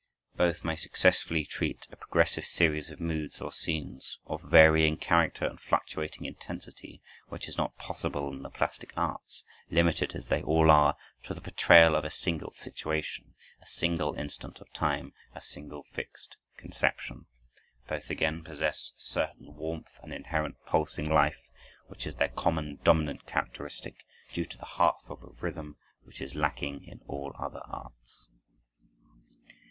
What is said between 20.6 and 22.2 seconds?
pulsing life, which is